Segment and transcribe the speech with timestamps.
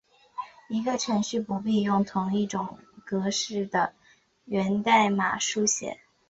[0.67, 3.93] 一个程序不必用同一种格式的
[4.45, 5.99] 源代码书写。